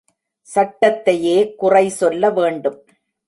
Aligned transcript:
சட்டத்தையே 0.55 1.55
குறை 1.55 1.89
சொல்லவேண்டும். 1.89 2.79